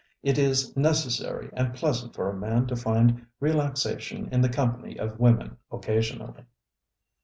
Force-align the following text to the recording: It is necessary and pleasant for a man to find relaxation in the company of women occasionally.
It 0.23 0.39
is 0.39 0.75
necessary 0.75 1.51
and 1.53 1.75
pleasant 1.75 2.15
for 2.15 2.27
a 2.27 2.35
man 2.35 2.65
to 2.65 2.75
find 2.75 3.27
relaxation 3.39 4.29
in 4.31 4.41
the 4.41 4.49
company 4.49 4.97
of 4.97 5.19
women 5.19 5.57
occasionally. 5.71 6.43